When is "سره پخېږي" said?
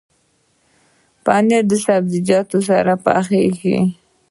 2.69-3.79